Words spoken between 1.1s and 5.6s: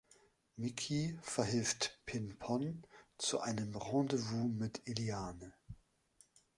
verhilft Pin-Pon zu einem Rendezvous mit Eliane.